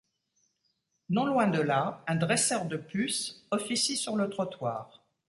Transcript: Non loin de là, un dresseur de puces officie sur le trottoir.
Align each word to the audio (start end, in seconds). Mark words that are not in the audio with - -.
Non 1.09 1.25
loin 1.25 1.45
de 1.47 1.59
là, 1.61 2.03
un 2.07 2.15
dresseur 2.15 2.65
de 2.65 2.75
puces 2.75 3.45
officie 3.51 3.95
sur 3.97 4.15
le 4.15 4.31
trottoir. 4.31 4.99